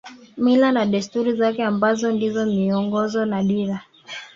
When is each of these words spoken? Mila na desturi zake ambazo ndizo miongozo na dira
Mila 0.37 0.71
na 0.71 0.85
desturi 0.85 1.33
zake 1.33 1.63
ambazo 1.63 2.11
ndizo 2.11 2.45
miongozo 2.45 3.25
na 3.25 3.43
dira 3.43 3.81